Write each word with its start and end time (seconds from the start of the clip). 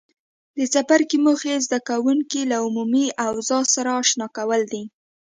د 0.57 0.59
څپرکي 0.73 1.17
موخې 1.25 1.53
زده 1.65 1.79
کوونکي 1.89 2.41
له 2.51 2.57
عمومي 2.65 3.05
اوضاع 3.27 3.63
سره 3.75 3.89
آشنا 4.01 4.27
کول 4.37 4.61
دي. 4.71 4.83